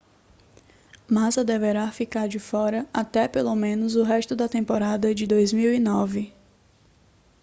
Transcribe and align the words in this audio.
massa 1.07 1.43
deverá 1.45 1.91
ficar 1.91 2.27
de 2.27 2.39
fora 2.39 2.89
até 2.91 3.27
pelo 3.27 3.53
menos 3.55 3.95
o 3.95 4.01
resto 4.01 4.35
da 4.35 4.49
temporada 4.49 5.13
de 5.13 5.27
2009 5.27 6.33